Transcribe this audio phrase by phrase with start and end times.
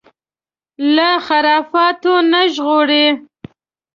[0.95, 3.07] له خرافاتو نه ژغوري